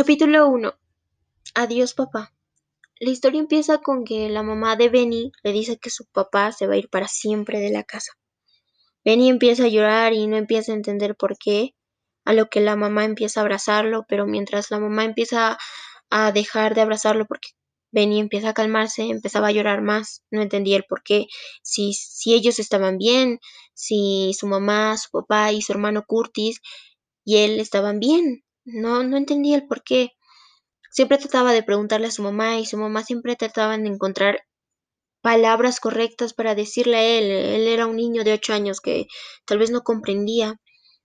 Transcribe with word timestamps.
Capítulo 0.00 0.48
1. 0.48 0.74
Adiós 1.56 1.92
papá. 1.92 2.32
La 3.00 3.10
historia 3.10 3.40
empieza 3.40 3.78
con 3.78 4.04
que 4.04 4.28
la 4.28 4.44
mamá 4.44 4.76
de 4.76 4.90
Benny 4.90 5.32
le 5.42 5.50
dice 5.50 5.76
que 5.76 5.90
su 5.90 6.04
papá 6.06 6.52
se 6.52 6.68
va 6.68 6.74
a 6.74 6.76
ir 6.76 6.88
para 6.88 7.08
siempre 7.08 7.58
de 7.58 7.70
la 7.70 7.82
casa. 7.82 8.12
Benny 9.04 9.28
empieza 9.28 9.64
a 9.64 9.68
llorar 9.68 10.12
y 10.12 10.28
no 10.28 10.36
empieza 10.36 10.70
a 10.70 10.76
entender 10.76 11.16
por 11.16 11.36
qué, 11.36 11.74
a 12.24 12.32
lo 12.32 12.48
que 12.48 12.60
la 12.60 12.76
mamá 12.76 13.06
empieza 13.06 13.40
a 13.40 13.42
abrazarlo, 13.42 14.04
pero 14.08 14.24
mientras 14.24 14.70
la 14.70 14.78
mamá 14.78 15.04
empieza 15.04 15.58
a 16.10 16.30
dejar 16.30 16.76
de 16.76 16.82
abrazarlo 16.82 17.26
porque 17.26 17.48
Benny 17.90 18.20
empieza 18.20 18.50
a 18.50 18.54
calmarse, 18.54 19.02
empezaba 19.02 19.48
a 19.48 19.52
llorar 19.52 19.82
más, 19.82 20.22
no 20.30 20.42
entendía 20.42 20.76
el 20.76 20.84
por 20.84 21.02
qué, 21.02 21.26
si, 21.62 21.92
si 21.92 22.34
ellos 22.34 22.60
estaban 22.60 22.98
bien, 22.98 23.40
si 23.74 24.32
su 24.38 24.46
mamá, 24.46 24.96
su 24.96 25.10
papá 25.10 25.50
y 25.50 25.60
su 25.60 25.72
hermano 25.72 26.04
Curtis 26.06 26.60
y 27.24 27.38
él 27.38 27.58
estaban 27.58 27.98
bien, 27.98 28.44
no, 28.72 29.02
no 29.02 29.16
entendía 29.16 29.56
el 29.56 29.66
por 29.66 29.82
qué. 29.82 30.12
Siempre 30.90 31.18
trataba 31.18 31.52
de 31.52 31.62
preguntarle 31.62 32.08
a 32.08 32.10
su 32.10 32.22
mamá 32.22 32.58
y 32.58 32.66
su 32.66 32.76
mamá 32.76 33.04
siempre 33.04 33.36
trataba 33.36 33.76
de 33.76 33.88
encontrar 33.88 34.44
palabras 35.22 35.80
correctas 35.80 36.34
para 36.34 36.54
decirle 36.54 36.96
a 36.96 37.04
él. 37.04 37.30
Él 37.30 37.68
era 37.68 37.86
un 37.86 37.96
niño 37.96 38.24
de 38.24 38.32
ocho 38.34 38.54
años 38.54 38.80
que 38.80 39.06
tal 39.44 39.58
vez 39.58 39.70
no 39.70 39.82
comprendía. 39.82 40.60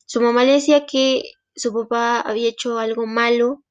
Su 0.06 0.22
mamá 0.22 0.44
le 0.46 0.54
decía 0.54 0.86
que 0.86 1.24
su 1.56 1.74
papá 1.74 2.22
había 2.22 2.50
hecho 2.50 2.80
algo 2.80 3.06
malo 3.06 3.64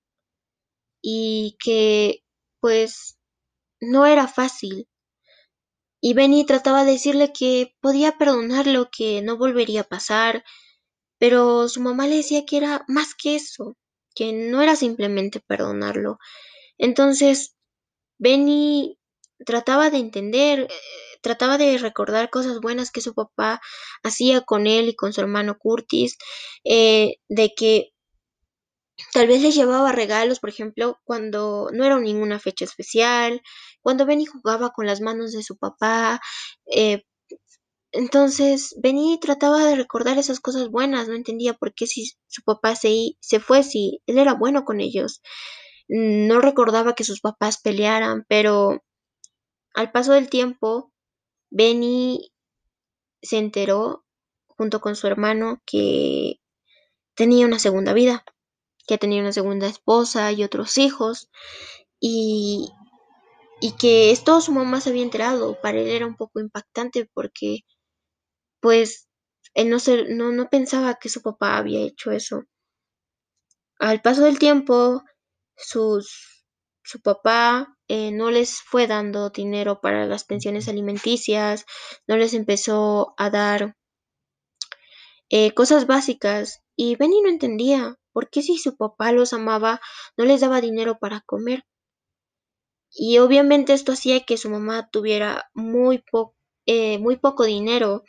y 1.03 1.57
que 1.63 2.23
pues 2.61 3.19
no 3.81 4.07
era 4.07 4.29
fácil. 4.29 4.89
Y 6.01 6.15
Benny 6.15 6.45
trataba 6.45 6.85
de 6.85 6.93
decirle 6.93 7.33
que 7.33 7.75
podía 7.81 8.19
perdonarlo, 8.19 8.91
que 8.91 9.23
no 9.23 9.37
volvería 9.39 9.83
a 9.83 9.89
pasar, 9.89 10.45
pero 11.19 11.69
su 11.69 11.81
mamá 11.81 12.07
le 12.09 12.17
decía 12.17 12.45
que 12.45 12.57
era 12.57 12.85
más 12.89 13.15
que 13.15 13.37
eso, 13.37 13.77
que 14.15 14.33
no 14.33 14.63
era 14.63 14.77
simplemente 14.77 15.41
perdonarlo. 15.41 16.19
Entonces, 16.79 17.55
Benny 18.19 18.99
trataba 19.47 19.91
de 19.91 19.99
entender, 19.99 20.61
eh, 20.63 20.69
trataba 21.23 21.59
de 21.59 21.79
recordar 21.79 22.31
cosas 22.31 22.61
buenas 22.61 22.91
que 22.91 23.01
su 23.01 23.15
papá 23.15 23.61
hacía 24.05 24.43
con 24.43 24.67
él 24.67 24.89
y 24.89 24.97
con 24.97 25.13
su 25.13 25.21
hermano 25.21 25.59
Curtis, 25.59 26.17
eh, 26.65 27.17
de 27.29 27.55
que 27.57 27.93
tal 29.13 29.27
vez 29.27 29.43
les 29.43 29.55
llevaba 29.55 29.93
regalos, 29.93 30.41
por 30.41 30.51
ejemplo, 30.51 30.99
cuando 31.05 31.69
no 31.73 31.85
era 31.85 31.99
ninguna 32.01 32.39
fecha 32.39 32.65
especial, 32.65 33.41
cuando 33.81 34.07
Benny 34.07 34.27
jugaba 34.27 34.71
con 34.71 34.87
las 34.87 35.01
manos 35.01 35.33
de 35.33 35.43
su 35.43 35.57
papá. 35.57 36.21
Eh, 36.67 37.03
entonces, 37.93 38.75
Benny 38.83 39.19
trataba 39.21 39.65
de 39.67 39.77
recordar 39.77 40.19
esas 40.19 40.41
cosas 40.41 40.69
buenas, 40.71 41.09
no 41.09 41.15
entendía 41.15 41.55
por 41.55 41.75
qué 41.75 41.87
si 41.87 42.13
su 42.29 42.43
papá 42.43 42.75
se, 42.77 43.13
se 43.21 43.41
fue, 43.41 43.63
si 43.63 44.03
él 44.07 44.19
era 44.19 44.35
bueno 44.35 44.65
con 44.65 44.81
ellos. 44.81 45.23
No 45.89 46.41
recordaba 46.41 46.95
que 46.95 47.05
sus 47.05 47.21
papás 47.21 47.61
pelearan, 47.63 48.25
pero 48.29 48.83
al 49.75 49.93
paso 49.93 50.13
del 50.13 50.31
tiempo, 50.31 50.93
Benny 51.51 52.33
se 53.23 53.39
enteró, 53.39 54.05
junto 54.49 54.81
con 54.81 54.97
su 54.97 55.07
hermano, 55.07 55.63
que 55.67 56.37
tenía 57.15 57.47
una 57.47 57.59
segunda 57.59 57.93
vida, 57.95 58.25
que 58.87 58.99
tenía 58.99 59.23
una 59.23 59.33
segunda 59.33 59.67
esposa 59.67 60.33
y 60.33 60.45
otros 60.45 60.79
hijos, 60.79 61.31
y, 62.01 62.71
y 63.61 63.73
que 63.73 64.11
esto 64.11 64.41
su 64.41 64.53
mamá 64.53 64.81
se 64.81 64.91
había 64.91 65.03
enterado. 65.03 65.61
Para 65.61 65.81
él 65.81 65.89
era 65.89 66.07
un 66.07 66.17
poco 66.17 66.41
impactante 66.41 67.09
porque, 67.15 67.61
pues, 68.63 69.09
él 69.55 69.69
no, 69.69 69.79
se, 69.79 70.05
no, 70.15 70.33
no 70.33 70.49
pensaba 70.49 70.95
que 70.95 71.11
su 71.11 71.21
papá 71.21 71.59
había 71.59 71.81
hecho 71.81 72.13
eso. 72.13 72.45
Al 73.79 74.01
paso 74.01 74.23
del 74.23 74.39
tiempo, 74.39 75.03
sus, 75.57 76.47
su 76.83 77.03
papá 77.03 77.77
eh, 77.89 78.13
no 78.13 78.31
les 78.31 78.63
fue 78.63 78.87
dando 78.87 79.31
dinero 79.31 79.81
para 79.81 80.07
las 80.07 80.25
pensiones 80.25 80.69
alimenticias, 80.69 81.67
no 82.07 82.17
les 82.17 82.33
empezó 82.35 83.15
a 83.19 83.29
dar 83.29 83.77
eh, 85.29 85.53
cosas 85.53 85.87
básicas 85.87 86.63
y 86.77 86.97
Benny 86.97 87.21
no 87.23 87.29
entendía 87.29 87.97
por 88.13 88.31
qué 88.31 88.43
si 88.43 88.59
su 88.59 88.77
papá 88.77 89.13
los 89.13 89.33
amaba 89.33 89.81
no 90.17 90.25
les 90.25 90.41
daba 90.41 90.61
dinero 90.61 90.99
para 91.01 91.23
comer. 91.23 91.65
Y 92.95 93.19
obviamente 93.19 93.73
esto 93.73 93.93
hacía 93.93 94.21
que 94.21 94.37
su 94.37 94.51
mamá 94.51 94.89
tuviera 94.91 95.51
muy, 95.55 96.05
eh, 96.67 96.99
muy 96.99 97.17
poco 97.17 97.45
dinero, 97.45 98.05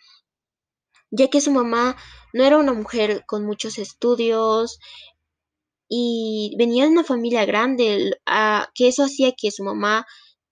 ya 1.16 1.30
que 1.30 1.42
su 1.42 1.52
mamá 1.52 1.96
no 2.34 2.44
era 2.44 2.58
una 2.58 2.74
mujer 2.74 3.24
con 3.28 3.46
muchos 3.46 3.78
estudios, 3.78 4.80
y 5.88 6.56
venía 6.58 6.86
de 6.86 6.92
una 6.92 7.04
familia 7.04 7.46
grande, 7.46 8.14
que 8.74 8.88
eso 8.88 9.04
hacía 9.04 9.34
que 9.38 9.52
su 9.52 9.64
mamá 9.64 10.06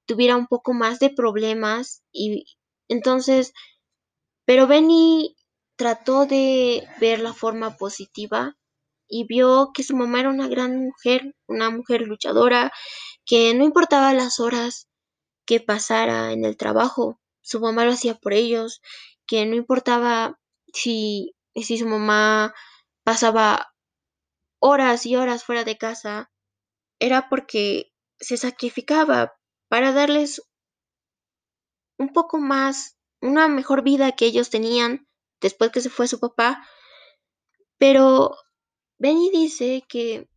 tuviera 0.06 0.38
un 0.38 0.48
poco 0.48 0.74
más 0.74 1.00
de 1.00 1.10
problemas 1.10 2.04
y 2.12 2.46
entonces, 2.90 3.54
pero 4.46 4.68
Benny 4.68 5.36
trató 5.78 6.26
de 6.26 6.88
ver 7.00 7.22
la 7.22 7.34
forma 7.34 7.78
positiva 7.78 8.56
y 9.08 9.26
vio 9.26 9.72
que 9.74 9.84
su 9.84 9.96
mamá 9.96 10.20
era 10.20 10.30
una 10.30 10.48
gran 10.48 10.78
mujer, 10.78 11.36
una 11.48 11.70
mujer 11.72 12.02
luchadora, 12.02 12.72
que 13.26 13.54
no 13.56 13.64
importaba 13.64 14.14
las 14.14 14.40
horas 14.40 14.88
que 15.46 15.60
pasara 15.60 16.34
en 16.34 16.46
el 16.46 16.58
trabajo, 16.58 17.20
su 17.42 17.60
mamá 17.60 17.86
lo 17.86 17.94
hacía 17.94 18.16
por 18.16 18.34
ellos, 18.34 18.82
que 19.26 19.46
no 19.46 19.56
importaba 19.56 20.40
si, 20.74 21.36
si 21.56 21.78
su 21.78 21.88
mamá 21.88 22.54
pasaba 23.04 23.74
horas 24.60 25.06
y 25.06 25.16
horas 25.16 25.44
fuera 25.44 25.64
de 25.64 25.78
casa, 25.78 26.32
era 27.00 27.30
porque 27.30 27.94
se 28.20 28.38
sacrificaba 28.38 29.34
para 29.68 29.92
darles 29.92 30.42
un 31.98 32.10
poco 32.14 32.40
más, 32.40 32.98
una 33.22 33.48
mejor 33.48 33.84
vida 33.84 34.12
que 34.14 34.26
ellos 34.26 34.50
tenían 34.50 35.08
después 35.40 35.72
que 35.72 35.82
se 35.82 35.90
fue 35.90 36.08
su 36.08 36.20
papá. 36.20 36.68
Pero 37.78 38.36
Benny 38.98 39.32
dice 39.32 39.84
que 39.88 40.30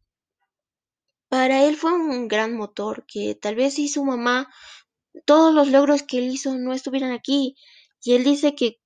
para 1.28 1.64
él 1.64 1.76
fue 1.76 1.92
un 1.92 2.28
gran 2.28 2.56
motor, 2.56 3.04
que 3.06 3.34
tal 3.34 3.56
vez 3.56 3.74
si 3.74 3.88
su 3.88 4.04
mamá, 4.04 4.52
todos 5.26 5.52
los 5.54 5.68
logros 5.68 6.02
que 6.02 6.18
él 6.18 6.24
hizo 6.32 6.54
no 6.54 6.72
estuvieran 6.72 7.12
aquí. 7.12 7.56
Y 8.02 8.14
él 8.14 8.24
dice 8.24 8.54
que, 8.54 8.80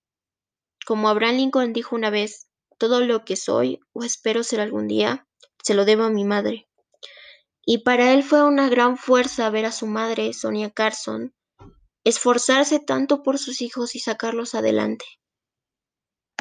como 0.88 1.10
Abraham 1.10 1.36
Lincoln 1.36 1.74
dijo 1.74 1.94
una 1.94 2.08
vez, 2.08 2.48
todo 2.78 3.02
lo 3.02 3.22
que 3.26 3.36
soy 3.36 3.78
o 3.92 4.04
espero 4.04 4.42
ser 4.42 4.58
algún 4.58 4.88
día, 4.88 5.28
se 5.62 5.74
lo 5.74 5.84
debo 5.84 6.04
a 6.04 6.08
mi 6.08 6.24
madre. 6.24 6.66
Y 7.66 7.82
para 7.82 8.14
él 8.14 8.22
fue 8.22 8.42
una 8.42 8.70
gran 8.70 8.96
fuerza 8.96 9.50
ver 9.50 9.66
a 9.66 9.70
su 9.70 9.86
madre, 9.86 10.32
Sonia 10.32 10.70
Carson, 10.70 11.34
esforzarse 12.04 12.80
tanto 12.80 13.22
por 13.22 13.36
sus 13.36 13.60
hijos 13.60 13.94
y 13.96 13.98
sacarlos 13.98 14.54
adelante. 14.54 15.04